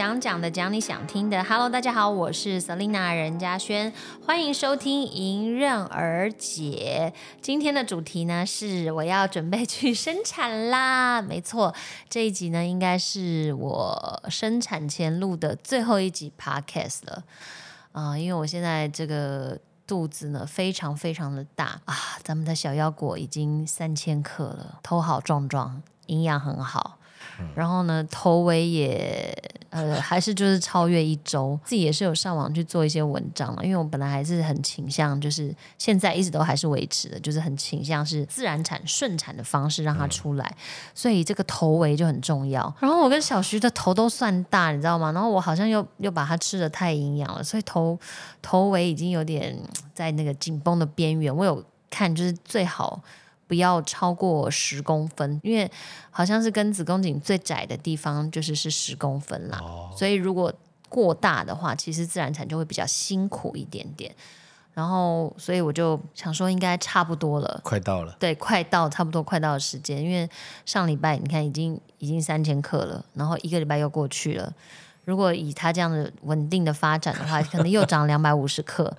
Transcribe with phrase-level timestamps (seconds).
[0.00, 1.44] 你想讲的，讲你想听的。
[1.44, 3.92] Hello，大家好，我是 Selina 任嘉轩，
[4.24, 7.12] 欢迎收听《迎刃而解》。
[7.42, 11.20] 今天的主题呢是我要准备去生产啦。
[11.20, 11.74] 没错，
[12.08, 17.22] 这一集呢应该是我生产前录的最后一集 Podcast 了。
[17.92, 26.96] 啊、因为我现在这个肚子呢非常非常的大啊，咱们的小腰果已经三千克了，头好壮壮，营养很好。
[27.54, 29.36] 然后呢，头围也
[29.70, 40.56] 呃还是就是超越一周，自己也是有上网去做一些文章了，因为我本来还是很倾向，就是现在一直都还是维持的，就是很倾向是自然产顺产的方式让它出来，
[40.94, 42.72] 所以这个头围就很重要。
[42.80, 45.12] 然后我跟小徐的头都算大，你知道吗？
[45.12, 47.98] 然后我好像又又把它吃的太营养了，所以头
[48.42, 49.56] 头围已经有点
[49.94, 51.34] 在那个紧绷的边缘。
[51.34, 53.00] 我有看，就是最好。
[53.50, 55.68] 不要超过十公分，因为
[56.12, 60.52] 好像是跟子宫颈最窄的地方就是是十公分啦，哦，所以如果
[60.88, 64.14] 过大的话，其实自然产就会比较辛苦一点点。
[64.72, 70.30] 然后，所以我就想说，应该差不多了，快到了，对，快到差不多快到的时间，因为
[70.64, 74.52] 上礼拜你看已经已经三千克了，然后一个礼拜又过去了。
[75.04, 78.96] 如果以他这样的稳定的发展的话，可能又涨两百五十克，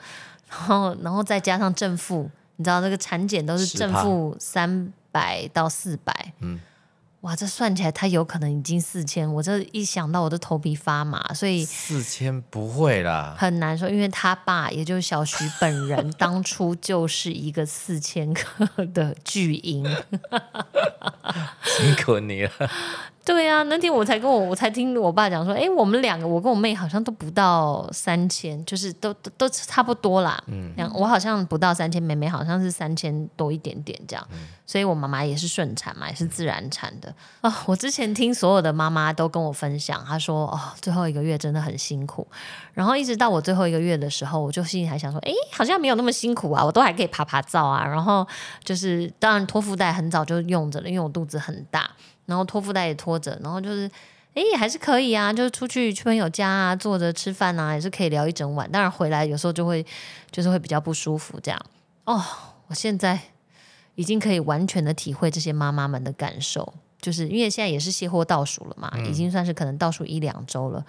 [0.50, 2.30] 然后然后再加上正负，
[2.62, 6.60] 你知道这个产检都是正负三百到四百，嗯
[7.22, 19.84] 哇，这算起来他有可能已经四千，我这一想到我的头皮发麻，所以四千不会啦，很难说，因为他爸也就是小徐本人，当初就是一个四千克的巨婴。
[21.66, 22.52] 辛苦你了。
[23.24, 30.42] 对啊，那天我才跟我我才听我爸讲说，哎，我们两个，我跟我妹好像都不到三千，就是都都都差不多啦。
[30.48, 34.28] 嗯，两我好像不到三千，妹妹好像是三千多一点点这样。
[34.66, 42.26] 所以我妈妈也是顺产嘛，也是自然产的啊、我之前听所有的妈妈都跟我分享，她说哦，最后一个月真的很辛苦。
[42.74, 47.86] 然后一直到我最后一个月的时候，我就心里还想说，哎，好像没有那么辛苦啊，我都还可以爬爬灶啊。
[47.86, 48.26] 然后
[48.64, 51.92] 就是当然托腹带很早就用着了，因为我肚子很大。
[52.32, 53.92] 然后托腹带也拖着，然后就是，
[54.36, 58.72] 诶，还是可以啊，就是出去去朋友家啊，坐着吃饭啊，也是可以聊一整晚。
[58.72, 59.86] 当然回来有时候就会，
[60.32, 61.62] 就是会比较不舒服这样。
[62.06, 62.24] 哦，
[62.68, 63.20] 我现在
[63.96, 70.86] 已经可以完全的体会这些妈妈们的感受，就是因为现在也是卸货倒数了嘛，已经算是可能倒数一两周了。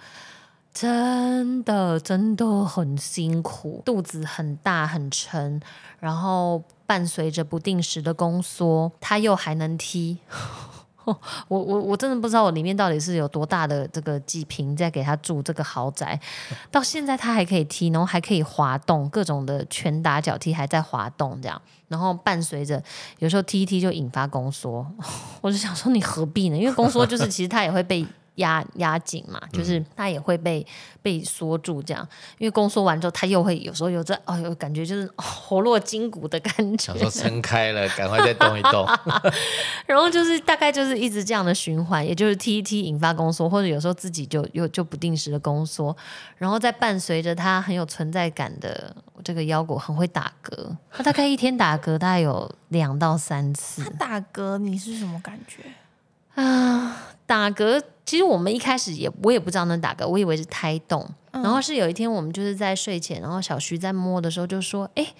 [0.73, 5.61] 真的真的很辛苦，肚子很大很沉，
[5.99, 10.17] 然后伴随着不定时的宫缩，它又还能踢。
[11.47, 16.19] 我我我真的不知道我里面到底是有多大的这个几平在给他住这个豪宅，
[16.71, 22.81] 到现在他还可以踢，然后还可以滑动，各种的拳打脚踢还在滑动这样，然后伴随着
[23.19, 24.85] 有时候踢一踢就引发宫缩，
[25.41, 26.57] 我就想说你何必呢？
[26.57, 28.05] 因为宫缩就是其实他也会被
[28.35, 30.65] 压压紧嘛，就是它也会被
[31.01, 32.07] 被缩住这样，
[32.37, 38.87] 因为宫缩完之后，它又会有时候有这哦有感觉就是、哦活络筋骨的感觉想，说撑开了，赶快再动一动。
[39.85, 45.95] 然后就是大概就是一直这样的循环，也就是踢一踢引发宫缩，或者有时候自己就又就不定时的宫缩，
[46.37, 55.61] 然后再伴随着它很有存在感的这个腰果很会打嗝，它大概一天打嗝大概有两到三次打嗝，你是什么感觉？
[56.41, 57.09] 啊。
[57.25, 65.13] 打嗝其实我们一开始也我也不知道那打嗝，我以为是胎动，然后是有一天我们就是在睡前，然后小徐在摸的时候就说：“哎，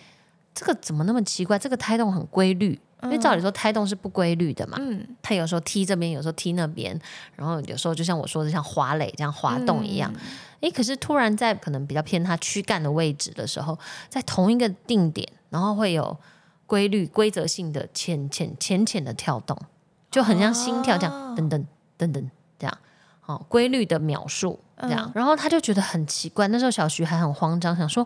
[0.54, 1.58] 这个怎么那么奇怪？
[1.58, 6.98] 这个胎动很规律。”因为照理说胎动是不规律的嘛，嗯，他有时候踢这边，有时候踢那边，
[7.36, 10.10] 然后有时候就像我说的，像滑垒这样滑动一样。
[10.62, 13.78] 诶，可是突然在可能比较偏他躯干的位置的时候，
[14.08, 16.18] 在同一个定点，然后会有
[16.66, 19.58] 规律、规则性的浅浅浅浅的跳动，
[20.10, 21.62] 就很像心跳这样，哦噔噔
[22.00, 22.30] 噔噔
[23.26, 26.48] 哦，规律的描述这样，然后他就觉得很奇怪。
[26.50, 28.06] 那时候小徐还很慌张，想说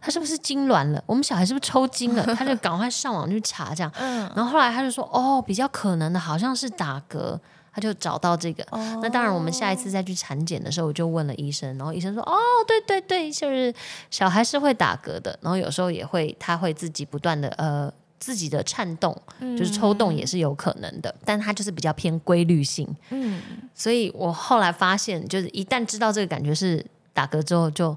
[0.00, 1.02] 他是不是痉挛了？
[1.06, 2.24] 我们小孩是不是抽筋了？
[2.34, 3.92] 他就赶快上网去查这样。
[3.98, 7.38] 嗯，然后后来他就说，哦，比较可能的好像是打嗝，
[7.72, 8.64] 他就找到这个。
[8.70, 13.72] 哦那当然，我们下一次再去产检的时候，我就问了医生，然后医生说，哦，对对对，就是
[14.10, 22.86] 小孩是会打嗝的，然后有时候也会，他会自己不断的呃自己的颤动，就是抽动也是有可能的，但它就是比较偏规律性。
[23.10, 23.40] 嗯，
[23.74, 27.96] 所以我后来发现，就是一旦知道这个感觉是打嗝之后就，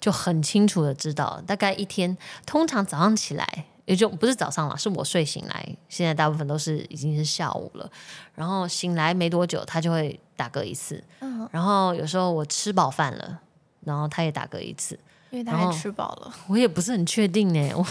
[0.00, 7.90] 就很清楚的知道，大概一天，通常早上起来，也就不是早上了，是我睡醒来，现在大部分都是已经是下午了，
[8.34, 11.02] 然后醒来没多久，他就会打嗝一次，
[11.50, 13.40] 然后有时候我吃饱饭了，
[13.84, 14.98] 然后他也打嗝一次。
[15.30, 16.32] 因为他还吃饱了。
[16.48, 17.86] 我也不是很确定呢。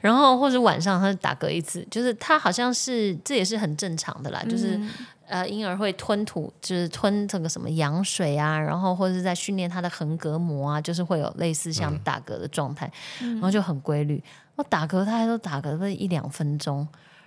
[0.00, 4.90] 然后或者晚上他打嗝一次，就是他好像是这也是很正常的啦，就是嗯
[5.26, 14.22] 呃婴儿会吞吐，就是吞这个什么羊水啊，然后或者是在训练他的横膈膜啊，就是会有类似像打嗝的状态，然后就很规律。
[14.56, 16.86] 我打嗝，他还都打嗝了一两分钟，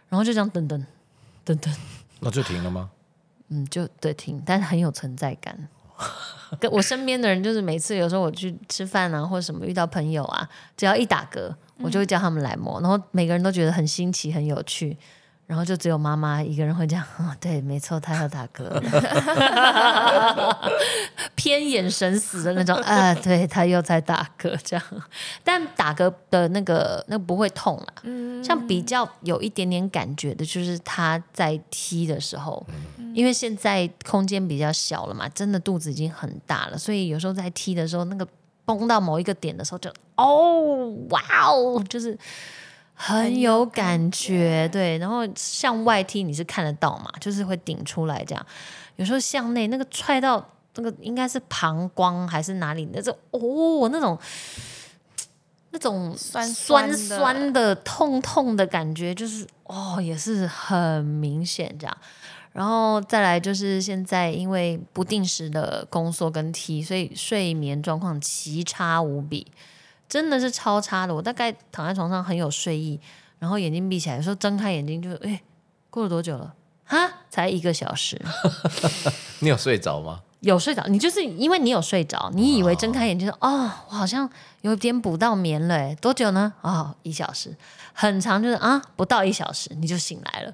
[0.10, 0.86] 然后就这样等等
[1.44, 1.74] 等等，
[2.20, 2.90] 那就停了吗？
[3.50, 5.68] 嗯，就对停，但是很有存在感。
[6.60, 14.98] 跟我身边的人，就是每次有时候我去吃饭啊，或者什么遇到朋友啊，只要一打嗝，我就会叫他们来摸，然后每个人都觉得很新奇、很有趣，
[15.50, 18.70] 然后就只有妈妈一个人会这样， 哦、对，没错，他要打嗝，
[21.34, 24.86] 偏眼神死的那种， 啊，对，他又在打嗝这样，
[25.44, 32.64] 但打嗝的那个那不会痛啦，像比较有一点点感觉的，就是他在踢的时候，
[33.16, 38.28] 因为现在空间比较小了嘛，真的肚子已经很大了，所以有时候在踢的时候，那个
[38.66, 42.16] 崩到某一个点的时候就，哦，哇哦，就是
[43.02, 44.98] 很有感觉，对。
[44.98, 48.46] 然后向外踢你是看得到嘛，就是会顶出来这样。
[48.98, 54.20] 有时候向内那个踹到那个应该是膀胱还是哪里，那种哦那种。
[55.72, 61.96] 那种酸酸酸的痛痛的感觉，就是哦，也是很明显这样。
[62.52, 69.46] 然后再来就是现在因为不定时的宫缩跟踢，所以睡眠状况奇差无比，
[70.10, 71.16] 真的是超差的。
[71.16, 73.00] 我大概躺在床上很有睡意，
[73.38, 75.42] 然后眼睛闭起来，有时候睁开眼睛就哎，
[75.90, 76.54] 过了多久了？
[76.84, 78.20] 哈，才一个小时。
[79.40, 80.22] 你有睡着吗？
[80.42, 84.28] 有睡着，你就是因为你有睡着，你以为睁开眼睛说哦，我好像
[84.62, 86.54] 有点补到眠了，哎，多久呢？
[86.62, 87.56] 哦，一小时，
[87.94, 90.54] 很长，就是啊，不到一小时你就醒来了。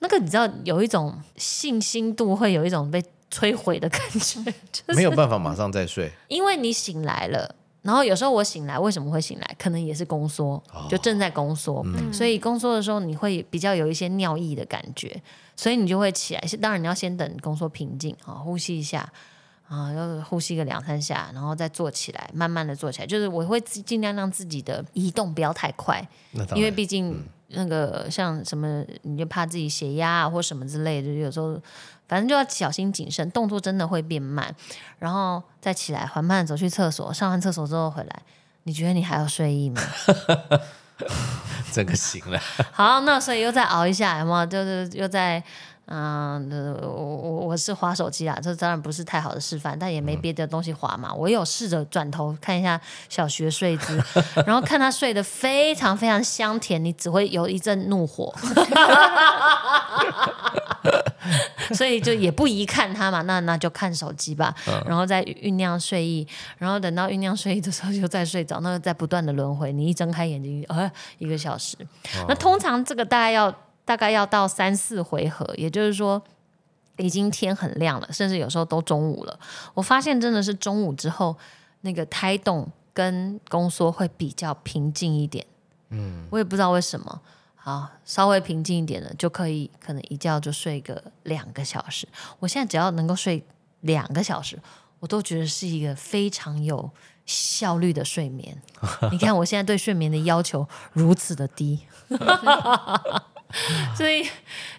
[0.00, 3.02] 那个你知道有一种信心度会有一种被
[3.32, 6.12] 摧毁的感觉，就是没有办法马上再睡。
[6.28, 7.54] 因为你醒来了。
[7.82, 9.56] 然后有时候我醒来，为什么会醒来？
[9.58, 15.20] 可能也是宫缩，就正在宫缩，所以宫缩的时候你会比较有一些尿意的感觉，
[15.56, 16.40] 所以你就会起来。
[16.60, 19.12] 当然你要先等宫缩平静啊，呼吸一下
[19.68, 23.06] 啊，要呼吸个两三下，然后再坐起来，慢慢的坐起来。
[23.06, 26.06] 就是我会尽量让自己的移动不要太快，
[26.54, 27.20] 因为毕竟
[27.54, 31.60] 那个像什么，你就怕自己血压啊或什么之类的，有时候
[32.08, 34.54] 反正就要小心谨慎，动作真的会变慢，
[34.98, 38.22] 然后再起来缓慢走去厕所，上完厕所之后回来，
[38.64, 39.80] 你觉得你还有睡意吗？
[41.72, 42.38] 整个醒了，
[42.72, 44.46] 好，那所以又再熬一下，有没有？
[44.46, 45.42] 就是又在。
[45.86, 51.12] 嗯，呃我我我是划手机啊，这当然不是太好的示范，但也没别的东西划嘛。
[51.12, 54.00] 我有试着转头看一下小学睡姿，
[54.46, 58.32] 然后看他睡得非常非常香甜，你只会有一阵怒火，
[61.74, 64.54] 所以就也不宜看他嘛，那那就看手机吧，
[64.86, 66.26] 然后再酝酿睡意，
[66.58, 71.76] 然后等到酝酿睡意的时候就再睡着，那在不断的轮回，你一睁开眼睛，呃，一个小时。
[72.28, 73.52] 那通常这个大概要
[73.84, 76.22] 大概要到三四回合，也就是说。
[76.98, 79.36] 已经天很亮了，甚至有时候都中午了。
[79.72, 81.34] 我发现真的是中午之后，
[81.80, 85.44] 那个胎动跟宫缩会比较平静一点。
[85.88, 87.22] 嗯，我也不知道为什么。
[87.56, 92.06] 好，稍微平静一点的就可以，可能一觉就睡个两个小时。
[92.38, 93.42] 我现在只要能够睡
[93.80, 94.60] 两个小时，
[95.00, 96.90] 我都觉得是一个非常有
[97.24, 98.60] 效率的睡眠。
[99.10, 101.80] 你看，我现在对睡眠的要求如此的低，
[103.96, 104.26] 所以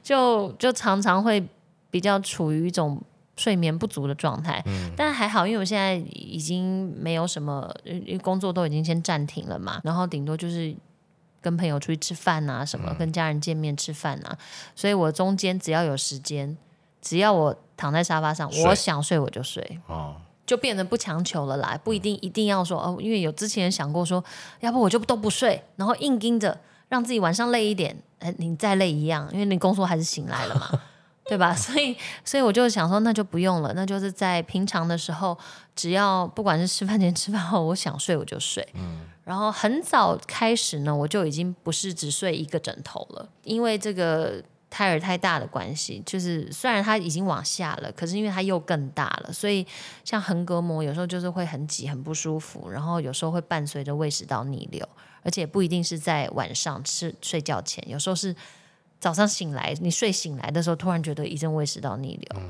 [0.01, 1.45] 就就常常会
[1.89, 3.01] 比较处于一种
[3.35, 4.63] 睡眠不足的状态。
[4.95, 10.75] 但还好，因为我现在已经没有什么，因为工作都已经先暂停了嘛，然后顶多就是。
[11.43, 14.37] 跟朋友出去吃饭啊，什么、跟家人见面吃饭啊，
[14.73, 16.57] 所以我中间只要有时间，
[17.01, 20.15] 只要我躺在沙发上，我想睡我就睡，哦，
[20.45, 24.23] 就变得不强求了啦，不一定一定要说哦，因为有之前想过说，
[24.61, 30.81] 要不我就都不睡，然后硬盯着让自己晚上累一点，哎，你再累一样，因为你工作还是醒来了嘛，
[31.25, 31.55] 对吧？
[31.55, 35.37] 所以所以我就想说，那就不用了，那就是在平常的时候，
[35.75, 38.67] 只要不管是吃饭前、吃饭后，我想睡我就睡，
[39.23, 49.63] 然后很早开始呢，我就已经不是只睡一个枕头了，因为这个胎儿太大的关系，就是虽然它已经往下了，可是因为它又更大了，所以
[50.03, 54.83] 像横膈膜有时候就是会很挤、很不舒服，然后有时候会伴随着胃食道逆流，
[55.21, 58.35] 而且不一定是在晚上吃睡觉前，有时候是
[58.99, 62.41] 早上醒来，你睡醒来的时候，突然觉得一阵胃食道逆流，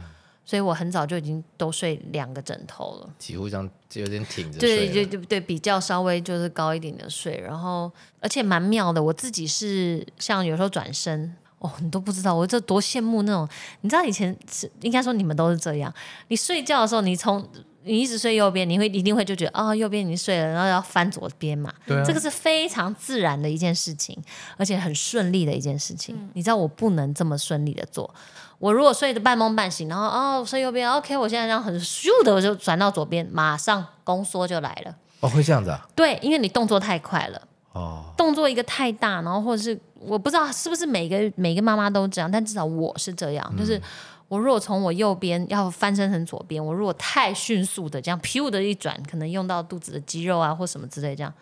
[0.45, 3.09] 所以我很早就已经都睡两个枕头了。
[3.19, 4.93] 几乎这样就有点挺着对睡了。
[4.93, 9.03] 对对对，比较稍微就是高一点的睡，然后而且蛮妙的。
[9.03, 13.47] 我自己是像有时候转身，哦，你都不知道，我这多羡慕那种。
[13.81, 15.91] 你知道以前是应该说你们都是这样，
[16.27, 17.41] 你睡觉的时候，你从
[17.85, 21.73] 你一直睡右边，你会一定会就觉得哦，右边已经睡了，然后要翻左边嘛。
[21.85, 24.21] 对啊这个是非常自然的一件事情，
[24.57, 26.29] 而且很顺利的一件事情。
[26.33, 28.13] 你知道我不能这么顺利的做。
[28.59, 34.95] 我如果睡得半梦半醒，然后哦睡右边，OK，我现在这样很咻的我就转到左边，马上宫缩就来了。
[35.21, 35.85] 哦，会这样子啊？
[35.95, 37.41] 对，因为你动作太快了。
[37.73, 43.81] 哦，动作一个太大，然后或者是我不知道是不是每个每个妈妈都这样，但至少我是这样，就是
[44.27, 51.33] 我如果从我右边要翻身成左边，我如果太迅速的这样噗的一转，可能用到肚子的肌肉啊或什么之类这样。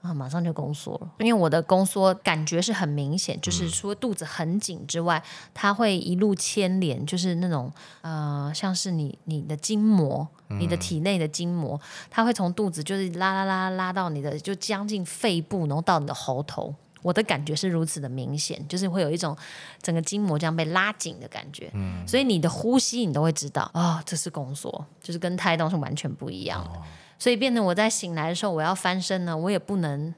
[0.00, 5.20] 啊，马上就宫缩了，因为我的宫缩感觉是很明显，就是除了肚子很紧之外，
[5.52, 7.68] 它会一路牵连，就是那种
[8.02, 10.24] 呃，像是你你的筋膜，
[10.60, 16.72] 你的体内的筋膜，它会从肚子就是拉拉拉拉到你的就将近肺部，然后到你的喉头。
[17.02, 19.36] 我的感觉是如此的明显，就是会有一种
[19.80, 21.70] 整个筋膜这样被拉紧的感觉，
[22.06, 26.80] 所以你的呼吸你都会知道，哦，这是宫缩，就是跟胎动是完全不一样的。
[27.18, 30.14] 所以变成我在醒来的时候，我要翻身呢，我也不能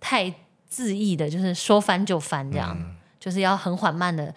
[0.00, 0.32] 太
[0.72, 2.76] 恣意的，就是说翻就翻这样，
[3.18, 4.34] 就是要很缓慢的，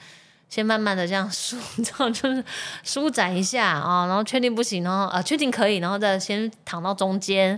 [0.50, 2.44] 先慢慢的这样舒， 这样就是
[2.84, 7.58] 舒展一下啊、然后确定不行，然后啊确定可以，然后再先躺到中间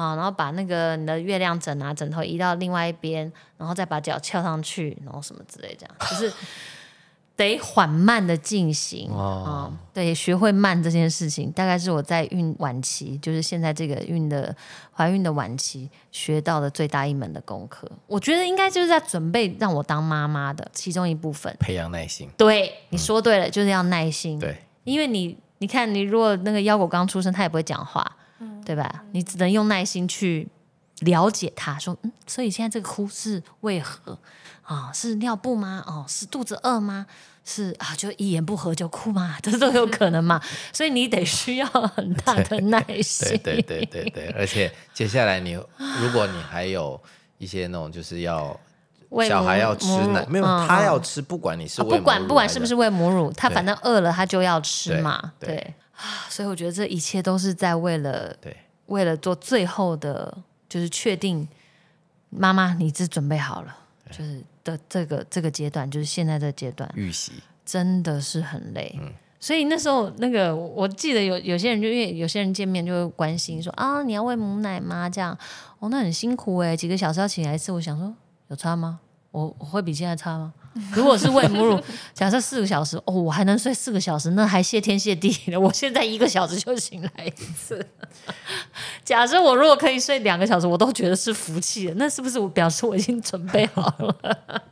[0.00, 6.32] 啊，然后把那个你的月亮枕啊枕头移到另外一边，然后再把脚翘上去，然后什么之类这样，就是。
[7.36, 14.54] 得缓慢的进行啊、哦对，学会慢这件事情，大概是我在孕晚期，就是现在这个孕的
[14.92, 17.90] 怀孕的晚期学到的最大一门的功课。
[18.06, 21.56] 我觉得应该就是在准备让我当妈妈的其中一部分。
[21.58, 22.28] 培养耐心。
[22.36, 24.38] 对，你说对了，就是要耐心。
[24.38, 28.04] 对，因为你你看，你如果那个腰果刚出生，他也不会讲话，
[28.64, 29.04] 对吧？
[29.12, 30.48] 你只能用耐心去
[31.00, 34.18] 了解他，说，嗯，所以现在这个哭是为何
[34.62, 34.90] 啊？
[34.92, 35.82] 是尿布吗？
[35.86, 37.06] 哦，是肚子饿吗？
[37.42, 40.40] 是啊，就一言不合就哭嘛， 这都有可能嘛。
[40.72, 43.28] 所以你得需要很大的耐心。
[43.42, 47.00] 对对对对对，而且接下来你如果你还有
[47.38, 48.58] 一些那种就是要
[49.08, 55.32] 喂小孩要吃奶，没有他嗯要吃，不管你是不管不管是不是喂母乳，他反正饿了他就要吃嘛。
[55.40, 55.74] 对
[56.28, 60.36] 所以我觉得这一切都是在为了对为了做最后的，
[60.68, 61.46] 就是确定
[62.28, 63.76] 妈妈你是准备好了，
[64.10, 67.32] 就是的这个这个阶段，就是现在这个阶段，预习，
[67.64, 68.96] 真的是很累。
[69.00, 75.08] 嗯所以那时候，那个我我记得有有些人就因为有些人见面就会关心说啊，你要喂母奶吗？
[75.08, 75.34] 这样
[75.78, 77.72] 哦，那很辛苦哎，几个小时要起来一次。
[77.72, 78.14] 我想说
[78.48, 79.00] 有差吗？
[79.30, 80.52] 我我会比现在差吗？
[80.94, 81.80] 如果是喂母乳，
[82.14, 85.58] 假设四个小时哦，我还能睡四个小时，那还谢天谢地了。
[85.58, 87.84] 我现在一个小时就醒来一次。
[89.04, 91.94] 假设我如果可以睡两个小时，我都觉得是福气了。
[91.96, 94.16] 那是不是我表示我已经准备好了？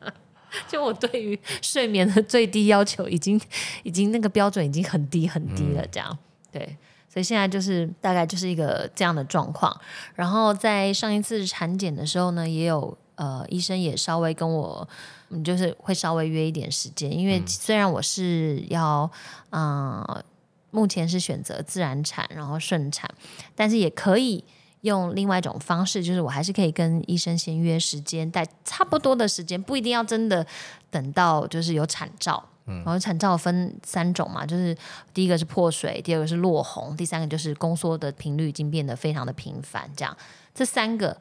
[0.69, 3.41] 就我对于睡眠的最低要求已经
[3.83, 6.19] 已经那个标准已经很低很低了，这样、
[6.53, 6.77] 对。
[7.11, 9.75] 所以现在就是大概就是一个这样的状况。
[10.15, 14.87] 然后在上一次产检的时候呢，也有呃医生也稍微跟我，
[15.31, 19.11] 嗯，就是会稍微约一点时间，因为虽然我是要
[19.51, 20.25] 嗯、呃
[20.71, 23.09] 目前是选择自然产，然后顺产，
[23.57, 24.45] 但是也可以
[24.83, 30.47] 用另外一种方式，就是我还是可以跟医生先约时间，在差不多的时间，不一定要真的
[30.91, 32.45] 等到就是有产兆。
[32.67, 34.77] 然后产兆分三种嘛，就是
[35.15, 39.91] 第一个是破水，第二个是落红，第三个就是宫缩的频率已经变得非常的频繁。
[39.97, 40.15] 这样，
[40.55, 41.19] 这三个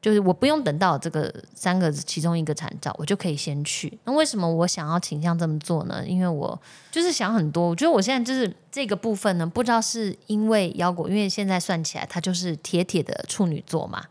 [0.00, 3.98] 就是我不用等到这个三个其中一个产照，我就可以先去。
[4.04, 6.06] 那为什么我想要倾向这么做呢？
[6.06, 6.58] 因为我
[6.90, 14.02] 就是想很多，我觉得我现在就是这个部分呢，不知道是因为腰果，因为现在算起来他就是铁铁的处女座嘛，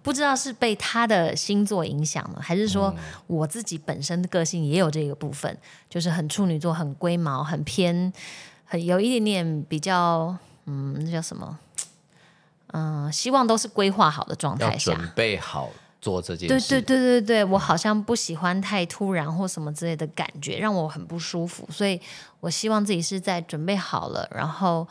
[0.00, 2.94] 不知道是被他的星座影响了，还是说
[3.26, 5.56] 我自己本身的个性也有这个部分，
[5.90, 8.12] 就是很处女座，很龟毛，很偏，
[8.64, 11.58] 很有一点点比较，嗯，那叫什么？
[12.72, 16.68] 嗯、希望都是规划好的状态下，准备好做这件事。
[16.68, 21.66] 对对对对对，我好像不喜欢太突然或什么之类的感觉，让我很不舒服。
[21.70, 22.00] 所以
[22.40, 24.86] 我希望自己是在准备好了，然后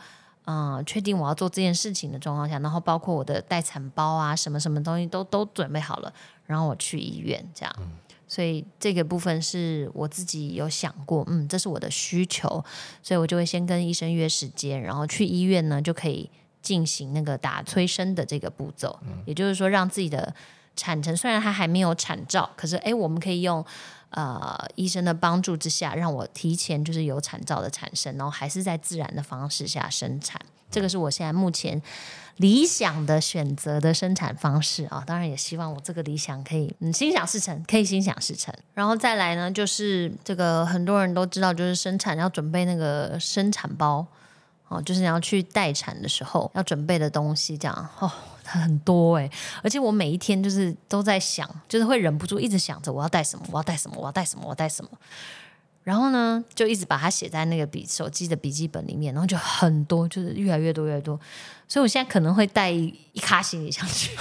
[0.46, 6.12] 嗯、呃确定我要做这件事情的状况下，然后包括我的待产包啊，什么什么东西都都准备好了，
[6.46, 7.74] 然后我去医院这样。
[8.26, 12.48] 所以这个部分是我自己有想过，嗯，这是我的需求，
[13.02, 16.30] 所以我就会先跟医生约时间，然后去医院呢就可以
[16.62, 20.32] 进行那个打催生的这个步骤，也就是说让自己的
[20.76, 23.64] 产程虽然它还没有产兆，可是诶，我们可以用
[24.10, 30.40] 呃医生的帮助之下，让我提前就是有产兆的产生，然后还是在自然的方式下生产。
[30.70, 31.82] 这个是我现在目前
[32.36, 38.54] 理想的选择的生产方式啊，当然也希望我这个理想可以嗯心想事成，可以心想事成。
[38.72, 44.06] 然后再来呢，就是这个很多人都知道，就是生产要准备那个生产包。
[44.72, 48.10] 哦，就是你要去待产的时候要准备的东西，这样哦，
[48.44, 49.30] 很多哎，
[49.62, 54.90] 而且我每一天就是都在想，就是会忍不住一直想着我要带什么，我要带什么，我要带什么，我要带什么。
[55.84, 61.18] 然后呢，就一直把它写在那个笔手机的笔记本里面，然后就很多，就是越来越多越多。
[61.66, 64.16] 所以我现在可能会带一一卡行李箱去。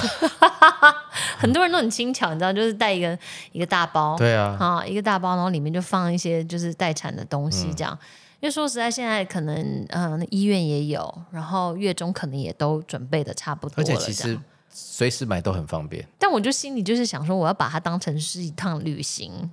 [1.38, 3.16] 很多人都很轻巧，你知道，就是带一个
[3.52, 7.96] 一个大包，对啊，啊，一个大包，然后里面就放一些就是待产的东西，这样。
[8.42, 19.52] 因为说实在，现在可能嗯医院也有，然后月中可能也都准备的差不多而且了，其实随时买都很方便但我就心里就是想说，我要把它当成是一趟旅行，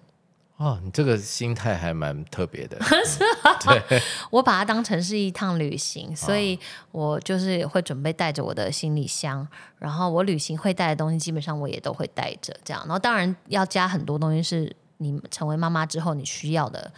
[0.57, 0.81] 哦。
[0.83, 2.79] 你这个心态还蛮特别的
[4.31, 6.59] 我把它当成是一趟旅行，所以
[6.91, 9.47] 我就是会准备带着我的行李箱，
[9.79, 12.83] 然后我旅行会带的东西，基本上我也都会带着这样。
[12.87, 16.91] 然后当然要加很多东西，是你成为妈妈之后你需要的。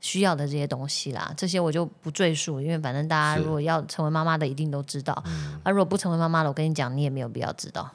[0.00, 5.12] 需要的这些东西啦，这些我就不赘述，因为反正大家如果要成为妈妈的，一定都知道。
[5.64, 7.90] 啊，如果不成为妈妈的，我跟你讲，你也没有必要知道。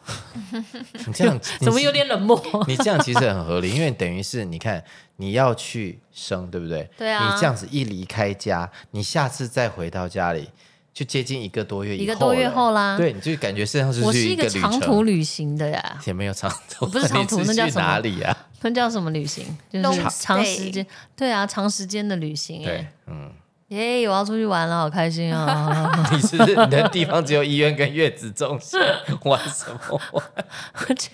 [0.52, 2.42] 你这样 怎么有点冷漠？
[2.68, 4.84] 你这样其实很合理，因为等于是你看
[5.16, 6.90] 你要去生，对不对？
[6.98, 10.50] 对啊你这样子一离开家，你下次再回到家里，
[10.94, 18.38] 就接近一个多月一个多月后啦对，你就感觉像是我是一个长途旅行的呀，也没有长途，不是长途那叫什么哪里啊？
[18.62, 19.44] 那叫什么旅行？
[19.72, 20.86] 就是长时间。
[21.16, 22.64] 对啊，长时间的旅行。
[22.64, 23.32] 对哎，，嗯，
[23.70, 25.92] 耶，我要出去玩了，好开心啊！
[26.14, 28.80] 你是不是你的地方只有医院跟月子中心，
[29.24, 30.24] 玩什么玩？
[30.88, 31.10] 而且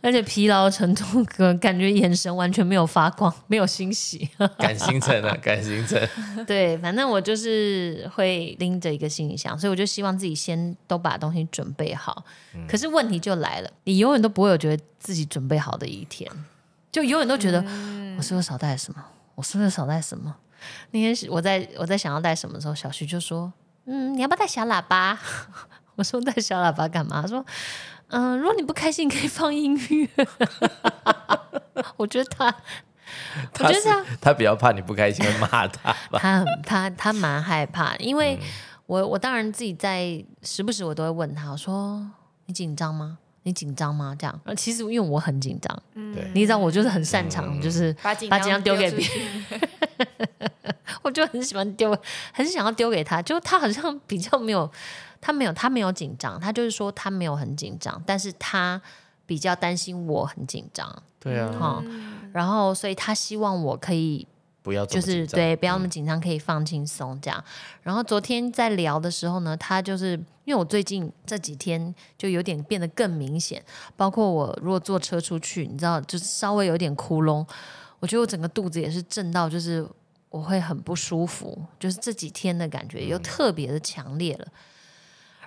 [0.00, 4.28] 而且疲劳程度，感感觉眼神完全没有发光，没有欣喜。
[4.58, 6.00] 赶行程啊，赶行程。
[6.46, 12.24] 对，反正我就是会拎着一个行李箱，所以我就希望自己先都把东西准备好。
[12.68, 16.30] 可是问题就来了，你永远都不会有觉得自己准备好的一天，
[16.90, 17.62] 就永远都觉得、
[18.16, 19.04] 我是不是少带什么？
[19.34, 20.34] 我是不是少带什么？
[20.90, 23.52] 那天是我在我在想要带什么的时候，小徐就说
[23.86, 25.18] ：“嗯，你要不要带小喇叭？”
[25.96, 27.44] 我说：“带小喇叭干嘛？”他说
[28.08, 30.08] ：“嗯，如果你不开心，你可以放音乐。
[31.96, 32.46] ”我觉得他，
[33.60, 36.18] 我觉得他他比较怕你不开心会骂他吧？
[36.18, 38.38] 他他他蛮害怕，因为
[38.86, 42.04] 我我当然自己在时不时我都会问他，我说
[42.46, 43.18] 你紧张吗？
[43.44, 44.14] 你紧张吗？
[44.18, 45.82] 这样，呃其实因为我很紧张，
[46.14, 46.30] 对。
[46.34, 49.70] 你知道我就是很擅长，就是把紧张丢给别人
[51.02, 51.96] 我就很喜欢丢，
[52.32, 54.70] 很想要丢给他，就他好像比较没有，
[55.20, 58.80] 他没有他没有紧张，他就是说他没有很紧张，但是他
[59.26, 61.84] 比较担心我很紧张，对啊，哈、
[62.32, 64.26] 然后所以他希望我可以
[64.64, 67.44] 不要就是对，不要那么紧张，可以放轻松这样。
[67.82, 70.12] 然后昨天在聊的时候呢，他就是
[70.44, 73.62] 因为我最近这几天就有点变得更明显，
[73.94, 77.46] 包括我如果坐车出去，你知道，就是稍微有点窟窿，
[78.00, 79.86] 我觉得我整个肚子也是震到，就是
[80.30, 84.46] 我会很不舒服，就是这几天的感觉又特别的强烈了。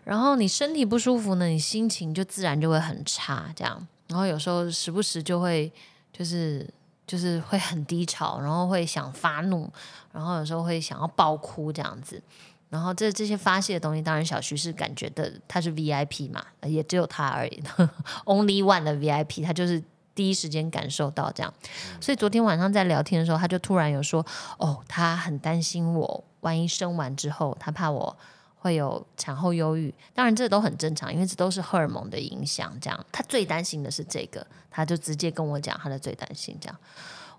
[0.04, 3.88] 然后你身体不舒服呢，你心情就自然就会很差，这样。
[4.08, 5.72] 然后有时候时不时就会
[6.14, 6.70] 就是
[7.08, 9.68] 就是会很低潮，然后会想发怒，
[10.12, 12.22] 然后有时候会想要爆哭这样子。
[12.70, 17.64] 然后这这些发泄的东西，当然小徐是感觉的，他是 VIP 嘛，也只有他而已，
[18.26, 19.82] Only One 的 VIP，他就是
[20.14, 21.54] 第一时间感受到这样。
[22.02, 24.26] 所以昨天晚上在聊天的时候，他就突然有说，
[24.58, 28.18] 哦，他很担心我，万一生完之后，他怕我
[28.58, 29.94] 会有产后忧郁。
[30.14, 32.78] 当然这都很正常，因为这都是荷尔蒙的影响。
[32.80, 36.78] 这样，他最担心的是这个，他就直接跟我讲他的最担心这样。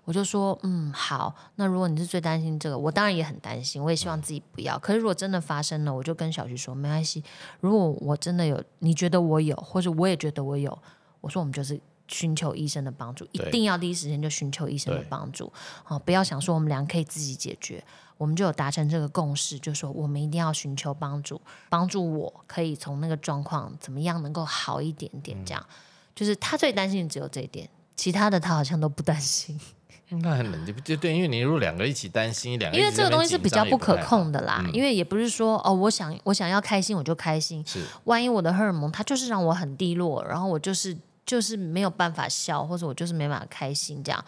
[0.05, 4.79] 我就说，嗯，好，那如果你是最担心这个，我当然也很担心，我也希望自己不要。
[4.79, 7.23] 可是如果真的发生了，我就跟小徐说，没关系。
[7.59, 10.75] 如果我真的有，你觉得我有，或者我也觉得我有，
[11.21, 15.51] 我说我们就是寻求医生的帮助，一定要第一时间就寻求医生的帮助。
[15.83, 17.83] 好、不要想说我们俩可以自己解决，
[18.19, 25.65] 我们就有达成这个共识，就说我们一定要寻求帮助，帮助我可以从那个状况怎么样能够好一点点，这样。
[26.13, 29.57] 就是他最担心的只有这一点，其他的他好像都不担心。
[30.09, 44.25] 那很冷，就对，因为你如果两个一起担心，两个因为这个东西是比较不可控的啦，嗯因为也不是说哦，我想我想要开心我就开心，是万一我的荷尔蒙它就是让我很低落，然后我就是就是没有办法笑，或者我就是没办法开心，这样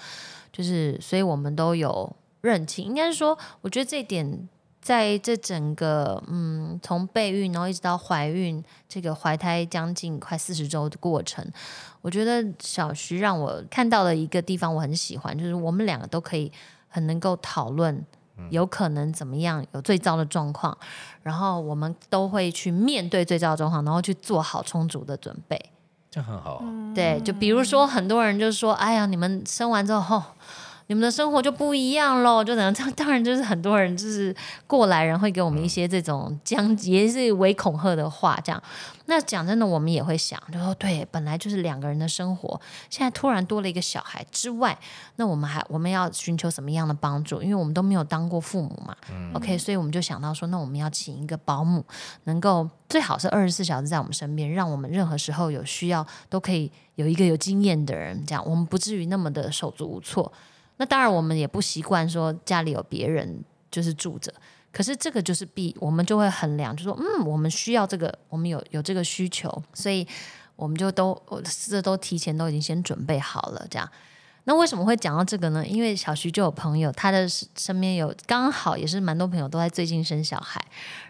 [0.53, 4.49] 就是，所以我们都有认清，应该是说，我觉得这一点
[4.81, 11.45] 在这整个嗯，从备孕然后一直到怀孕，这个怀胎将近快四十周的过程，
[12.01, 16.51] 我觉得小徐让我看到了一个地方，我很喜欢，就是我们两个都可以
[16.87, 18.05] 很能够讨论。
[18.49, 19.63] 有可能怎么样？
[19.71, 20.75] 有最糟的状况，
[21.21, 25.63] 然后我们都会去面对最糟的状况，然后去做好充足的准备。
[26.09, 26.65] 这样很好啊。
[26.95, 30.23] 对，就比如说很多人就说：“哎呀，你们生完之后，吼
[30.91, 32.91] 你们的生活就不一样喽，就等样这样。
[32.99, 34.35] 当然就是很多人就是
[34.67, 38.61] 过来人会给我们一些这种将也是为恐吓的话，这样。
[39.05, 44.77] 那讲真的，我们也会想，就说对，本来就是两个人的生活，现在突然多了一个小孩之外，
[45.15, 47.41] 那我们还我们要寻求什么样的帮助？
[47.41, 48.93] 因为我们都没有当过父母嘛。
[49.31, 51.85] OK，所以我们就想到说，那我们要请一个保姆，
[52.25, 60.29] 能够最好是二十四小时在我们身边，让我们任何时候有需要都可以有一个有经验的人，这样我们不至于那么的手足无措。
[60.81, 64.33] 那当然，我们也不习惯说家里有别人就是住着。
[64.71, 70.07] 可是这个就是必，我们就会衡量，就说嗯，我们需要这个，我们有有这个需求，所以
[70.55, 71.15] 我们就都
[71.67, 73.63] 这都提前都已经先准备好了。
[73.69, 73.87] 这样，
[74.45, 75.65] 那为什么会讲到这个呢？
[75.65, 80.59] 因为小徐就有朋友，他的身边有刚好也是蛮多朋友都在最近生小孩，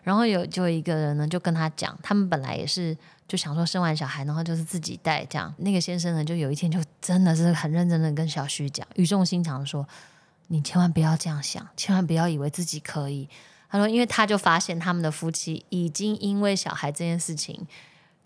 [0.04, 2.96] 然后有就一个人呢就跟他讲，他们本来也是
[3.28, 5.54] 就想说生完小孩然后就是自己带这样。
[5.60, 9.88] 那个先生呢就有一天就真的是很认真的跟小徐讲，语重心长的说
[10.48, 13.30] ：“你千万不要这样想，千万不要以为自己可以。”
[13.72, 17.66] 他说：“因为他就发现他们的夫妻已经因为小孩这件事情，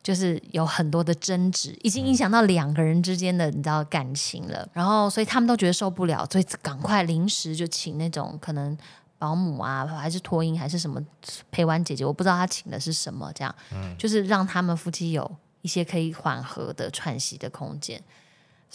[0.05, 4.69] 就是有很多的争执，已经影响到两个人之间的你知道感情了。
[4.71, 8.77] 然后，所以他们都觉得受不了，所以赶快临时就请那种可能
[9.17, 11.03] 保姆啊，还是托婴还是什么
[11.49, 13.55] 陪玩姐姐，我不知道他请的是什么，这样，
[13.97, 17.99] 就是让他们夫妻有一些可以缓和的喘息的空间。”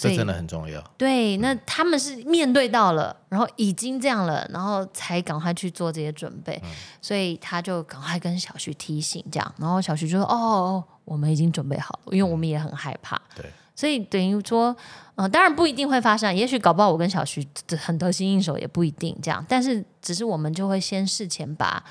[0.08, 0.82] 这真的很重要。
[0.96, 6.60] 对，那他们是面对到了，然后已经这样了，然后才赶快去做这些准备。
[7.02, 13.44] 所以他就赶快跟小徐提醒，这样，然后小徐就说：“哦，我们已经准备好了，因为我们也很害怕。”对，
[13.76, 14.74] 所以等于说，
[15.16, 17.46] 呃，当然不一定会发生，也许搞不好我跟小徐
[17.78, 19.44] 很得心应手，也不一定这样。
[19.48, 21.82] 但是，只是我们就会先事前把。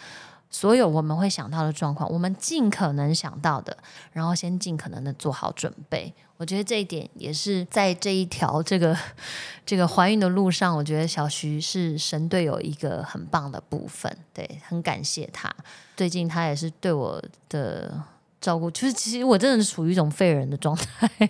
[0.52, 3.78] 所有我们会想到的状况，我们尽可能想到的，
[4.12, 6.14] 然后先尽可能的做好准备。
[6.38, 8.98] 我觉得这一点也是在这一条这个
[9.66, 14.12] 这个怀孕的路上，我觉得小徐是神队友一个很棒的部分。
[14.34, 15.54] 对，很感谢他。
[15.96, 18.02] 最近他也是对我的
[18.42, 21.30] 照顾，就是其实我真的是处于一种废人的状态，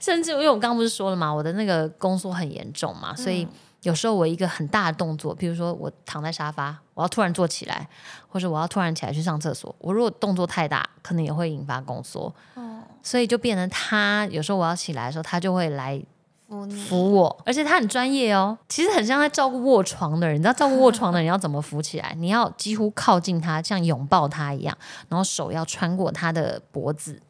[0.00, 3.46] 甚至因为我刚刚不是说了嘛，我的那个宫缩很严重嘛，所以。
[3.82, 7.88] 有时候我一个很大的动作，比如说我躺在沙发，我要突然坐起来，
[8.28, 12.32] 或者我要突然起来去上厕所，我如果动作太大，可能也会引发宫缩。
[12.54, 16.00] 哦，所以就变成他有时候我要起来的时候，他就会来
[16.48, 20.36] 扶扶我，而且他很专业哦，其实很像在照顾卧床的人。
[20.36, 22.14] 你知道照顾卧床的人要怎么扶起来？
[22.16, 24.76] 你要几乎靠近他，像拥抱他一样，
[25.08, 27.20] 然后手要穿过他的脖子，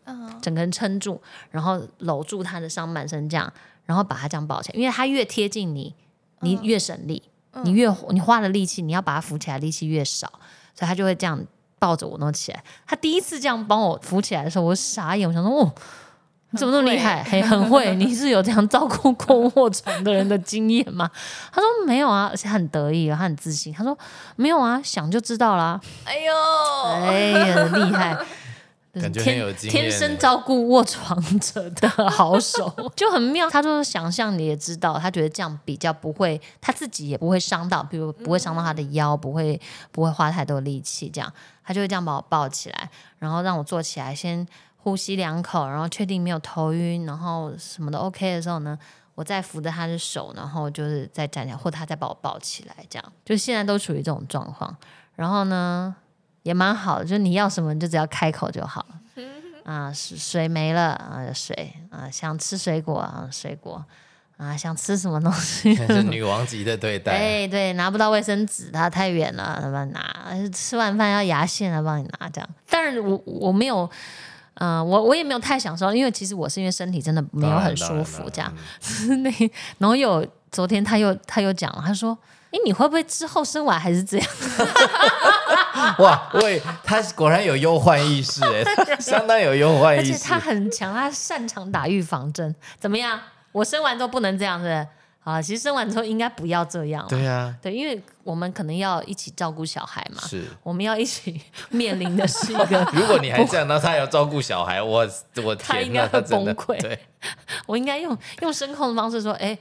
[0.43, 1.19] 整个人撑住，
[1.51, 3.51] 然后搂住他的上半身，这样，
[3.87, 5.95] 然后把他这样抱起来，因为他越贴近你。
[6.41, 7.23] 你越省力，
[7.63, 10.27] 你越你花的力气，你要把它扶起来，力气越少，
[10.75, 11.41] 所以他就会这样
[11.79, 12.63] 抱着我弄起来。
[12.87, 15.73] 他第一次这样帮我扶起来的时候，我傻眼，我想说，哦，
[16.51, 17.23] 你怎么那么厉害？
[17.29, 21.11] 嘿，很会，你是有这样照顾过卧床的人的经验吗？
[21.53, 23.73] 他说没有啊，而且很得意，他很自信。
[23.73, 23.97] 他说
[24.37, 25.81] 没有啊，想就知道啦。
[26.05, 26.33] 哎呦，
[27.05, 28.17] 哎呀，厉害。
[29.01, 33.51] 感觉很有经验，天生照顾卧床者的好手 就很妙。
[33.51, 41.09] 他说想象你也知道，他觉得这样比较不会，他自己也不会伤到，比如不会伤到他的腰，不会不会花太多力气。
[41.09, 41.33] 这样
[41.65, 48.79] 他就会这样把我抱起来，然后让我坐起来，先呼吸两口，然后确定没有头晕，然后什么都 OK 的时候呢，
[49.15, 52.77] 我再扶着他的手，然后就是再站起来，或他再把我抱起来。
[52.89, 54.77] 这样就现在都处于这种状况。
[55.17, 55.95] 然后呢？
[56.45, 59.01] 也蛮好的，就是你要什么，你就只要开口就好了。
[59.65, 63.83] 啊，水没了啊，水啊，想吃水果啊，水果
[64.37, 65.75] 啊，想吃什么东西？
[65.89, 67.13] 是女王级的对待。
[67.13, 70.03] 哎，对，拿不到卫生纸，它太远了，他帮你拿。
[70.53, 72.29] 吃完饭要牙线，他帮你拿。
[72.29, 73.89] 这样，但是我我没有，
[74.57, 78.55] 嗯，我我也没有太享受，因为其实我是因为身体真的没有很舒服，这样。
[79.25, 79.31] 那
[79.79, 82.19] 然后有昨天他又他又讲了，他说。
[82.55, 84.29] 哎，你会不会之后生完还是这样？
[85.99, 88.65] 哇，喂，他果然有忧患意识，哎，
[89.01, 90.13] 相当有忧患意识。
[90.13, 92.55] 而且他很强，他擅长打预防针。
[92.79, 93.21] 怎么样？
[93.53, 94.87] 我生完之后不能这样，是不是？
[95.25, 97.07] 啊，其实生完之后应该不要这样。
[97.09, 100.21] 对呀，对，因为我们可能要一起照顾小孩嘛。
[100.29, 102.87] 是，我们要一起面临的是一个。
[102.93, 105.09] 如果你还这样，那他要照顾小孩，我
[105.43, 106.79] 我他应该会崩溃。
[106.81, 106.99] 对，
[107.67, 109.57] 我应该用用声控的方式说，哎。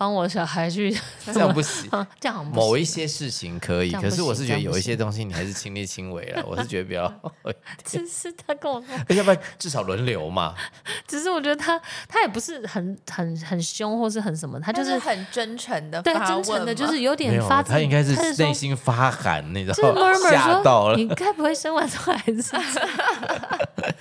[0.00, 1.90] 帮我小孩去，这样不行。
[2.18, 6.42] 这样某一些事情可以，可是我是觉得有一些东西你还是亲力亲为了。
[6.48, 10.54] 我是觉得比较，只是他跟我说，要不然至少轮流嘛。
[11.06, 20.00] 只是我觉得他他也不是很很很凶，或是很什么，他就是很真诚的，对，真诚的，就是有点发，他应该是内心发寒，你知道吗？
[20.30, 22.40] 吓到了，你该不会生完之后还是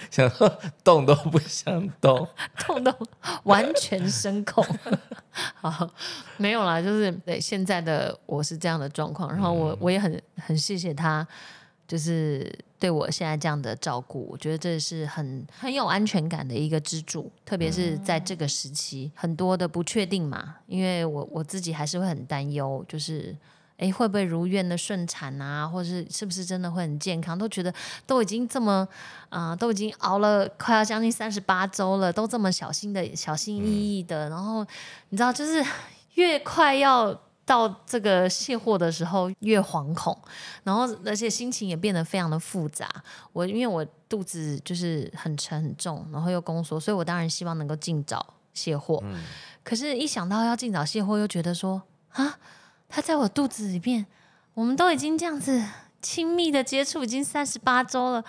[0.09, 0.49] 想说
[0.81, 2.25] 动都不想动。
[2.65, 2.93] 动都
[3.43, 4.65] 完全声控。
[5.55, 5.88] 好，
[6.37, 11.27] 没有啦，就是对现在的我是这样的状况，然后我我也很很谢谢他，
[11.87, 23.35] 就是对我现在这样的照顾，我觉得这是很很有安全感的一个支柱，特别是在这个时期，很多的不确定嘛，因为我我自己还是会很担忧，就是。
[23.79, 25.67] 诶，会不会如愿的顺产啊？
[25.67, 27.37] 或者是是不是真的会很健康？
[27.37, 27.73] 都觉得
[28.05, 28.87] 都已经这么
[29.29, 34.65] 啊、都已经熬了快要将近三十八周了，都这么小心的小心翼翼的，然后
[35.09, 35.63] 你知道，就是
[36.15, 37.13] 越快要
[37.45, 40.15] 到这个卸货的时候，越惶恐，
[40.63, 42.87] 然后而且心情也变得非常的复杂。
[43.33, 49.01] 我因为我肚子就是很沉很重，然后又宫缩，所以我当然希望能够尽早卸货。
[49.63, 51.81] 可是，一想到要尽早卸货，又觉得说
[52.13, 52.37] 啊，
[52.89, 54.05] 他在我肚子里面，
[54.53, 55.63] 我们都已经这样子
[56.01, 58.23] 亲密的接触，已经三十八周了，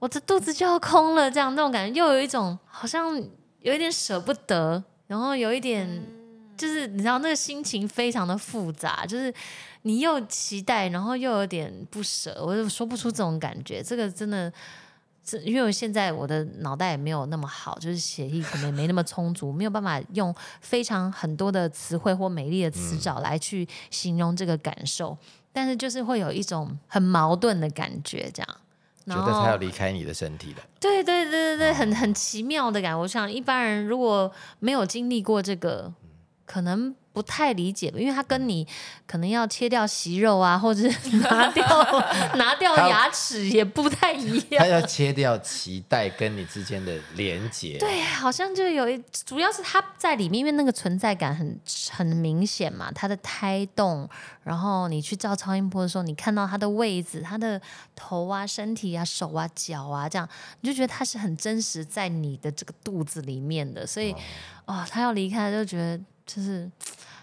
[0.00, 3.16] 我的肚子就要空了，这样那种感觉，又有一种好像
[3.60, 6.04] 有一点舍不得，然后有一点
[6.56, 9.32] 就是你知道那个心情非常的复杂，就是
[9.82, 14.52] 你又期待，然后又有点不舍，我就说不出这种感觉，这个真的。
[15.24, 25.16] 是因为我现在我的脑袋也没有那么好，就是写意可能也没那么充足，没有办法用非常很多的词汇或美丽的词藻来去形容这个感受，
[25.52, 28.56] 但是就是会有一种很矛盾的感觉，这样。
[29.06, 32.98] 觉得他要离开你的身体了，对对对对对，很很奇妙的感觉。
[32.98, 35.92] 我想一般人如果没有经历过这个，
[36.46, 38.66] 可能不太理解吧，因为他跟你
[39.06, 41.64] 可能要切掉息肉啊， 或者是拿掉
[42.36, 44.66] 拿掉牙齿也不太一样他。
[44.66, 47.78] 要切掉脐带跟你之间的连接。
[47.78, 51.58] 对，好像就有一，主要是他在里面，因为那个存在感很
[51.90, 54.08] 很明显嘛，他的胎动，
[54.42, 57.60] 然后你去照超音波的时候，你看到他的位置，他的
[57.94, 60.28] 头啊、身体啊、手啊、脚啊，这样
[60.60, 64.12] 你就觉得他是很真实在你的这个肚子里面的，所以
[64.66, 66.70] 哦，他要离开就觉得就是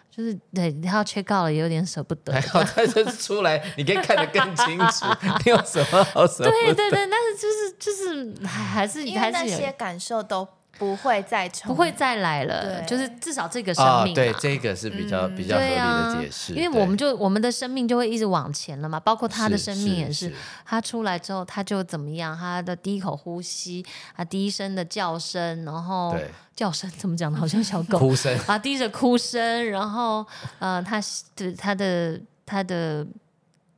[0.09, 2.41] 就是对，他要缺告了，也有点舍不得还。
[2.41, 5.05] 好他这出来，你可以看得更清楚，
[5.45, 6.51] 你有什么好舍不得？
[6.51, 26.15] 对对对，但是就是就是还还是因为那还是有些感受都不会再重，不会再来了，就是至少这个生哦命、，对，这个是比较比较合理的解释，因为我们就我们的生命就会一直往前了嘛，包括他的生命也是，是他出来之后他就怎么样，他的第一口呼吸，啊第一声的叫声，然后
[26.55, 27.99] 叫声怎么讲呢，好像小狗。
[27.99, 30.25] 哭声，啊，低着哭声，然后
[30.59, 30.99] 呃，他
[31.35, 33.05] 的他的他的。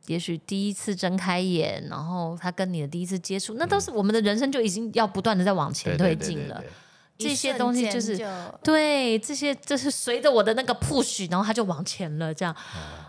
[0.08, 6.60] 也许第一次睁开眼，然后他跟你的第一次接触，那都是我们的人生就已经要不断的在往前对推对对对进了。
[6.60, 6.70] 对
[7.16, 8.18] 这些东西就是
[8.64, 12.54] 对，这些就是随着我的那个 push，然后他就往前了，这样，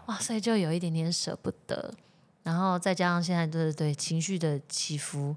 [0.06, 1.92] 哇，所以就有一点点舍不得，
[2.42, 5.34] 然后再加上现在就是对情绪的起伏，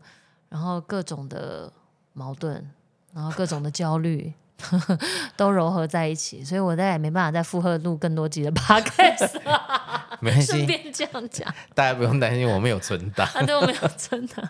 [0.49, 1.71] 然后各种的
[2.13, 2.69] 矛盾，
[3.13, 4.33] 然后各种的焦虑。
[5.37, 9.39] 都糅合在一起，所以我再也没办法再负荷录更多集的 podcast。
[10.19, 13.27] 没关系，顺便这样讲大家不用担心，我们有存档。
[13.33, 14.49] 啊，对，我没有存档，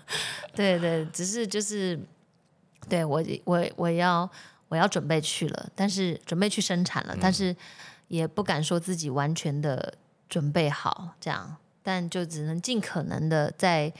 [0.56, 2.00] 对对，只是就是，
[2.88, 4.30] 对我我我要
[4.70, 7.56] 我要准备去了，但是准备去生产了，但是
[8.08, 9.94] 也不敢说自己完全的
[10.30, 13.92] 准备好这样，但就只能尽可能的在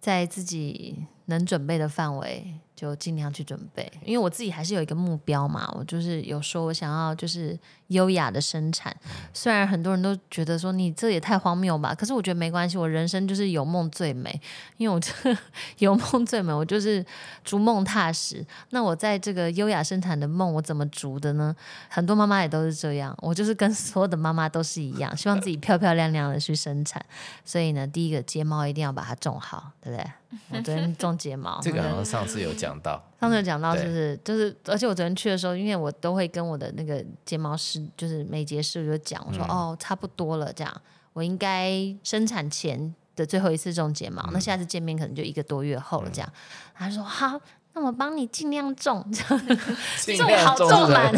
[0.00, 2.54] 在自己能准备的范围。
[2.78, 7.58] 就尽量去准备，因为我自己还是有一个目标嘛，我就是有说我想要就是
[7.88, 8.94] 优雅的生产，
[9.32, 14.40] 虽然很多人都觉得说你这也太荒谬吧，可是我觉得没关系，我人生就是有梦最美，
[14.76, 15.12] 因为我这
[15.78, 17.04] 有梦最美，我就是
[17.44, 18.44] 逐梦踏实。
[18.70, 21.54] 那我在这个优雅生产的梦，我怎么逐的呢？
[21.88, 27.04] 很多妈妈也都是这样，我就是跟所有的妈妈都是一样，希望自己漂漂亮亮的去生产。
[27.44, 30.12] 所以呢，第一个睫毛一定要把它种好，对不对？
[30.50, 40.80] 我昨天种睫毛， 这个好像上次有讲到，上次有讲到，对就是就是，而且我昨天去的时候，因为我都会跟我的那个睫毛师，就是美睫师，我就讲，我说、嗯哦，差不多了，这样，
[41.12, 41.72] 我应该
[42.04, 46.32] 生产前的最后一次种睫毛，嗯那下次见面可能就一个多月后了，这样。
[46.76, 47.40] 他说好，
[47.72, 49.46] 那我帮你尽量种，这样
[49.98, 51.12] 尽种好量种种满，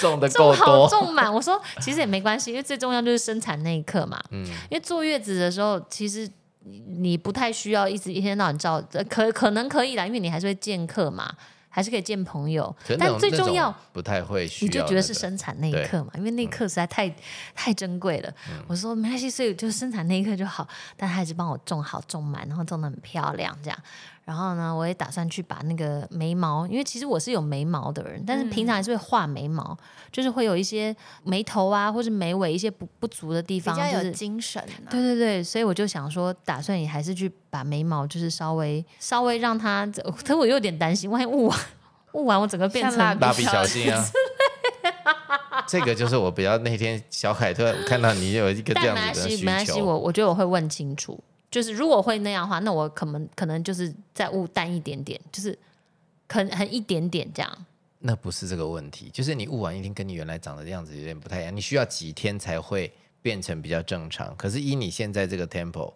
[0.00, 1.32] 种的够多，种满。
[1.32, 4.22] 我说 其实也没关系，因为最重要就是生产那一刻嘛。
[4.30, 6.30] 嗯因为坐月子的时候，其实
[6.68, 11.32] 你你不太需要一直一天到晚照，呃可可能可以啦，因为你还是会见客嘛，
[11.68, 17.08] 还是可以见朋友但最重要，不太会需你就要那个，觉得是生产那一刻嘛，因为那一刻实在太、
[17.54, 18.30] 太珍贵了。
[18.50, 23.78] 嗯我说没关系，所以就生产那一刻就好，但他还是帮我种好种满，然后种的很漂亮这样。
[24.26, 29.78] 然后呢，我也打算去把那个眉毛，因为其实我是有眉毛的人，但是平常还是会画眉毛，
[30.10, 34.90] 就是会有一些眉头啊，或是眉尾一些不不足的地方，比较有精神啊。
[34.90, 39.86] 对对对，所以我就想说，打算也还是去把眉毛，就是稍微稍微让它，
[40.18, 41.58] 可是我有点担心，万一雾完
[42.14, 44.04] 雾完，我整个变成像蜡笔小新啊。
[45.68, 51.22] 这个就是我比较那天小凯特看到你有一个这样子的需没关系，求，我我觉得我会问清楚。
[51.56, 55.58] 就是如果会那样的话，那我可能可能就是再雾淡一点点，就是
[56.28, 57.66] 可能很一点点这样。
[58.00, 62.92] 那不是这个问题，就是你雾完一天跟你原来长的样子有点不太一样，你需要几天才会
[63.22, 64.36] 变成比较正常。
[64.36, 65.90] 可是以你现在这个 tempo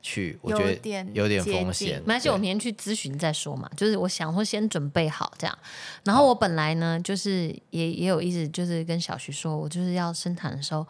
[0.00, 1.98] 去，我觉得有点风险。
[2.02, 3.68] 没关系，我明天去咨询再说嘛。
[3.76, 5.58] 就是我想说先准备好这样，
[6.04, 10.86] 然后我本来呢，就是也也有一直就是跟小徐说，我就是要生产的时候，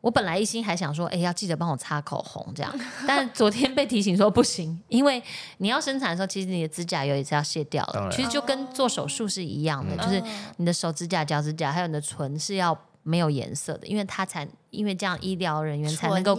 [0.00, 5.22] 我本来一心还想说，哎，要记得帮我擦口红这样，但昨天被提醒说不行，因为
[5.58, 10.22] 你要生产的时候，其实你的指甲油也是要卸掉的，其实就跟做手术是一样的，就是
[10.56, 16.38] 你的手指甲、脚趾甲还有你的唇是要没有颜色的，因为它才因为这样医疗人员才能够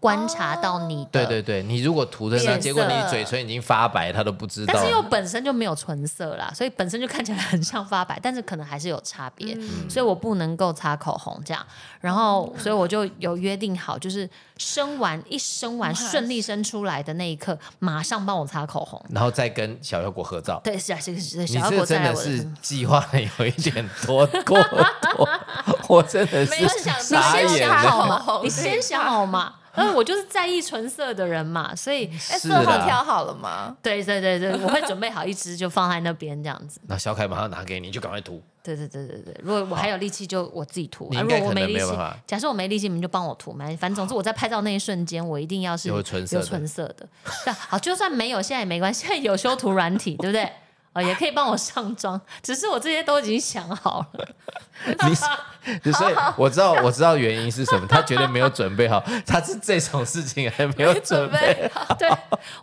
[0.00, 4.74] 观察到你的对对对，你如果涂的那，结果你嘴唇已经发白，他都不知道。
[4.74, 11.64] 但是又本身就没有唇色啦，所以本身就看起来很像发白，但是可能还是有差别，嗯所以我不能够擦口红这样。
[12.00, 19.04] 然后，所以我就有约定好，就是生完一生完顺利生出来的那一刻，马上帮我擦口红。
[19.10, 20.60] 然后再跟小妖果合照。
[20.62, 22.48] 对，是啊，是是是，你小妖果真的是。
[22.60, 25.28] 计划的有一点多过多，
[25.88, 27.82] 我真的是没有想你傻眼了。
[27.82, 29.54] 想好嘛，你先想好嘛。
[29.74, 33.76] 嗯，我就是在意纯色的人嘛，所以哎，色号挑好了吗？
[33.80, 36.80] 对对对对， 我会准备好一支就放在那边这样子。
[36.88, 38.42] 那小凯马上拿给你，就赶快涂。
[38.60, 41.08] 对对对对对，如果我还有力气，就我自己涂。
[41.14, 43.64] 啊、如果我没力气假设我没力气，你们就帮我涂嘛。
[43.78, 47.08] 反正总之我在拍照那一瞬间，我一定要是有纯色的唇色的。
[47.44, 50.50] 对，好，就算没有，现在也没关系，现在有修图软体，对不对？
[50.98, 54.28] 呃，也可以帮我上妆，只是我这些都已经想好了。
[55.82, 61.94] 你所以我知道我知道原因是什么，他绝对没有准备好，他是这种事情还没有准备好。
[61.98, 62.08] 对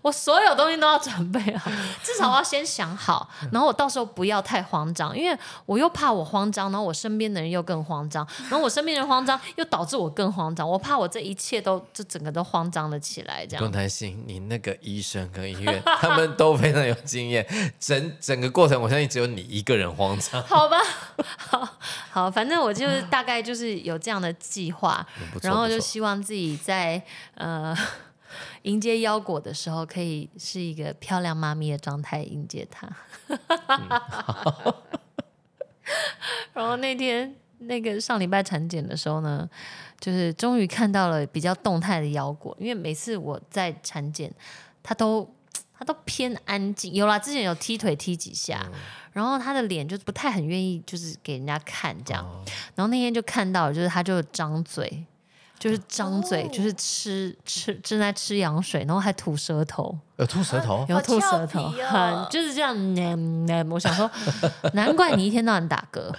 [0.02, 1.70] 我所有东西都要准备好，
[2.02, 13.74] 至少我要先想好，然后我到时候不要太慌张，因为我又怕我慌张，然后我身边的人又更慌张，然后我身边人慌张又导致我更慌张，我怕我这一切都就整个都慌张了起来，这样不用样。
[13.74, 17.46] 担心，你那个医生跟医院他们都非常有经验，
[17.78, 20.42] 整整个过程我相信只有你一个人慌张。
[20.50, 20.78] 好吧，
[21.38, 21.78] 好
[22.10, 25.06] 好，反正我就是大概就是有这样的计划，
[25.44, 27.00] 然后就希望自己在
[27.36, 27.78] 呃
[28.64, 32.90] 迎接腰果的时候，可以是一个漂亮妈咪的状态迎接他。
[36.52, 39.48] 然后那天那个上礼拜产检的时候呢，
[40.00, 44.34] 就是终于看到了比较动态的腰果，因为每次我在产检，
[44.82, 45.32] 他都
[45.78, 46.94] 他都偏安静。
[46.94, 48.66] 有啦，之前有踢腿踢几下，
[49.14, 52.26] 然后他的脸就不太很愿意，就是给人家看这样。
[52.76, 55.06] 然后那天就看到了，就是他就张嘴，
[55.58, 62.76] 就是张嘴，哦就是吃吃正在吃羊水，然后还吐舌头，有吐舌头， 有吐舌头，哦很就是这样。
[62.76, 64.10] 嗯嗯我想说，
[64.74, 66.14] 难怪你一天到晚打嗝，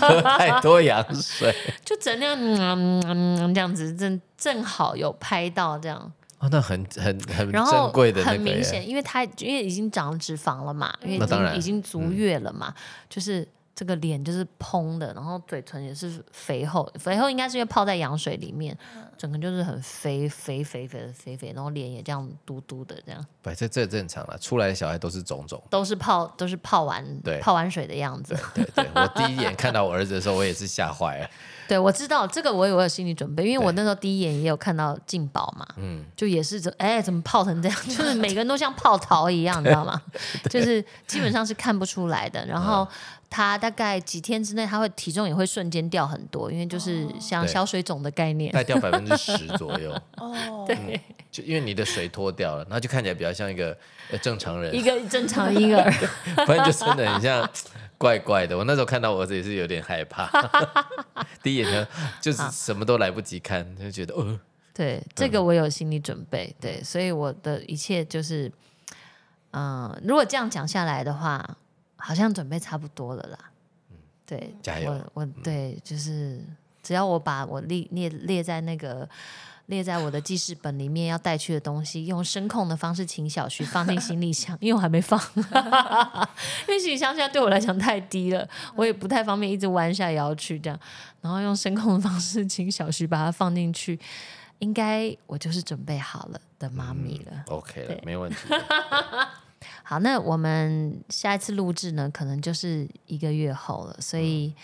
[0.00, 1.54] 喝 太多羊水。
[1.84, 6.12] 就整那样嗯嗯嗯这样子，正正好有拍到这样。
[6.42, 8.40] 哦，那很很很珍贵的那很。
[8.40, 12.74] 明显，因为他因为已经长脂肪了嘛，因为已经已经足月了嘛，
[13.08, 13.46] 就是
[13.82, 18.78] 这个脸就是蓬的，然后嘴唇也是肥厚，肥厚应该是因为泡在羊水里面，
[19.18, 25.60] 整个就是很肥肥肥肥的肥肥，然后脸也这样嘟嘟的这样，对，这这正常了，出来的小孩都是肿肿。
[25.68, 28.38] 都是泡都是泡完对泡完水的样子。
[28.54, 31.28] 对对，我第一眼看到我儿子的时候，我也是吓坏了。
[31.66, 37.78] 对，我知道这个，我有我有心理准备，因为我那时候第一眼也有看到静宝嘛，嗯，就也是这，哎，怎么泡成这样？
[37.88, 40.00] 就是每个人都像泡桃一样，你知道吗？
[40.48, 42.44] 就是基本上是看不出来的。
[42.46, 42.86] 然后
[43.32, 47.50] 他大概几天之内，他会体重也会瞬间掉很多，因为就是像对。
[47.50, 48.52] 小水肿的概念。
[48.52, 53.74] 带掉百分之十左右， 哦，对，就因为你的水脱掉了，然后就看起来比较像一个
[54.10, 54.74] 呃正常人。
[54.74, 55.90] 一，个正常婴儿，
[56.46, 57.48] 反正就真的很像
[57.96, 58.56] 怪怪的。
[58.56, 60.28] 我那时候看到我儿子也是有点害怕，
[61.42, 61.88] 第一眼呢
[62.20, 64.38] 就是什么都来不及看，就觉得呃，
[64.74, 66.54] 对，这个我有心理准备。
[66.60, 68.52] 对，所以我的一切就是，
[69.52, 71.56] 嗯、如果这样讲下来的话，
[72.02, 73.38] 好像准备差不多了啦。
[73.90, 76.40] 嗯对，加油我我对，就是
[76.82, 79.08] 只要我把我列列列在那个。
[79.66, 85.18] 列在我的记事本里面要带去的东西，用声控的方式请小徐放进行李箱，因为我还没放，
[86.66, 90.78] 因为行李箱现在对我来讲太低了，我也不太方便一直弯下腰去这样，
[91.22, 93.98] 然后用声控的方式请小徐把它放进去，
[94.58, 97.44] 应该我就是准备好了的妈咪了。
[97.46, 98.36] OK 没问题。
[99.82, 104.54] 好，那我们下一次录制呢，可能就是一个月后了，所以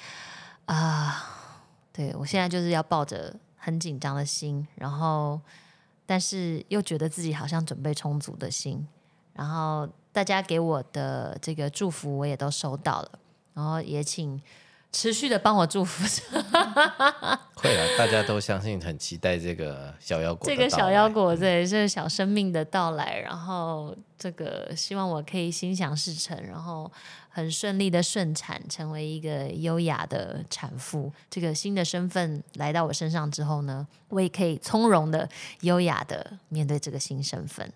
[0.67, 1.25] 啊、
[1.93, 5.41] 对我现在就是要抱着很紧张的心，然后
[6.07, 8.87] 但是又觉得自己好像准备充足的心，
[9.35, 13.19] 然后大家给我的这个祝福我也都收到了，
[13.55, 14.41] 然后也请
[14.91, 16.05] 持续的帮我祝福
[17.57, 26.91] 会了，大家都相信，很期待这个小妖果这个小妖果，对，这个小生命的到来，然后这个希望我可以心想事成，然后
[27.29, 31.13] 很顺利的顺产，成为一个优雅的产妇。
[31.29, 35.29] 这个新的身份来到我身上之后呢，我也可以从容的、
[35.63, 37.73] 优雅的面对这个新身份。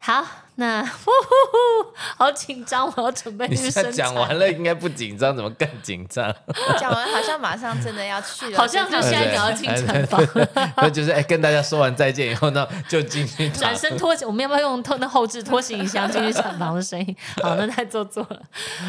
[0.00, 0.26] 嗯，好，
[0.56, 6.34] 那呼呼呼， 好紧张，我要准备你去生现在讲完了，应该不紧张，怎么更紧张？
[6.78, 10.20] 讲完好像马上真的要去了，好像就现在赶要进产房。
[10.76, 17.16] 那就是哎，跟大家说完再见以后呢，就进去转身拖行，我们要不要用拖那后置拖行李箱进去产房的声音？
[17.42, 18.42] 好，那太做作了。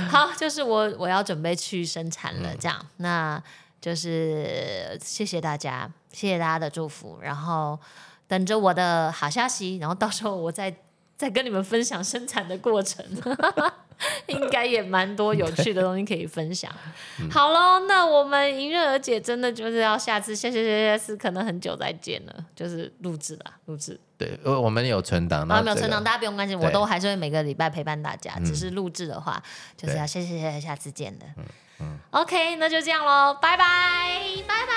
[0.09, 3.41] 好，就是我我要准备去生产了，这样，那
[3.82, 7.78] 就是谢谢大家，谢谢大家的祝福，然后
[8.28, 10.74] 等着我的好消息，然后到时候我再
[11.22, 13.05] 再跟你们分享生产的过程。
[14.26, 16.72] 应该也蛮多有趣的东西可以分享。
[17.30, 23.99] 好喽，那我们迎刃而解，真的就是要下次，下下下下次可能很久再见了，就是录制啦，录制。
[24.17, 28.34] 对，呃我们有存档，然然后这个没有存档，大家不用担心，我都还是会每个礼拜陪伴大家。
[28.38, 29.39] 嗯只是录制的话，
[29.78, 31.26] 就是要下下下下下次见的。
[31.80, 33.63] 嗯 OK，那就这样喽，拜拜，
[34.47, 34.74] 拜拜。